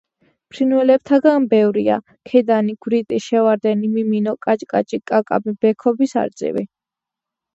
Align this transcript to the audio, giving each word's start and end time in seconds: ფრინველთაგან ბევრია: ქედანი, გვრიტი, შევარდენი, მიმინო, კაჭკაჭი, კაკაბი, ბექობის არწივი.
ფრინველთაგან 0.53 1.43
ბევრია: 1.49 1.97
ქედანი, 2.29 2.73
გვრიტი, 2.85 3.19
შევარდენი, 3.25 3.91
მიმინო, 3.97 4.33
კაჭკაჭი, 4.47 5.01
კაკაბი, 5.13 5.53
ბექობის 5.67 6.17
არწივი. 6.23 6.65